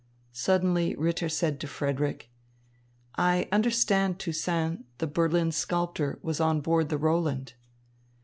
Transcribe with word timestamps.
Suddenly 0.33 0.95
Ritter 0.95 1.29
said 1.29 1.59
to 1.59 1.67
Frederick: 1.67 2.31
"I 3.19 3.47
understand 3.51 4.17
Toussaint, 4.17 4.83
the 4.97 5.05
Berlin 5.05 5.51
sculptor, 5.51 6.17
was 6.23 6.39
on 6.39 6.59
board 6.59 6.89
the 6.89 6.97
Roland." 6.97 7.53